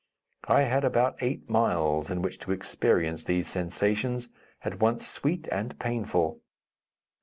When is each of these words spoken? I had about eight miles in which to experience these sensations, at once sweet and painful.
I 0.47 0.61
had 0.63 0.83
about 0.83 1.17
eight 1.21 1.47
miles 1.47 2.09
in 2.09 2.23
which 2.23 2.39
to 2.39 2.51
experience 2.51 3.23
these 3.23 3.47
sensations, 3.47 4.29
at 4.63 4.79
once 4.79 5.05
sweet 5.07 5.47
and 5.51 5.77
painful. 5.77 6.41